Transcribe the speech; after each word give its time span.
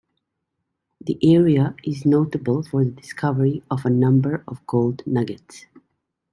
The 0.99 1.19
area 1.21 1.75
is 1.83 2.07
notable 2.07 2.63
for 2.63 2.83
the 2.83 2.89
discovery 2.89 3.61
of 3.69 3.85
a 3.85 3.91
number 3.91 4.43
of 4.47 4.65
gold 4.65 5.05
nuggets. 5.05 5.67